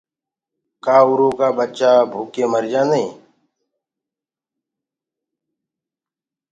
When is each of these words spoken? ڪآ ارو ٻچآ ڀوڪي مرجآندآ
ڪآ 0.83 0.97
ارو 1.09 1.29
ٻچآ 1.57 1.91
ڀوڪي 2.11 2.43
مرجآندآ 2.53 3.01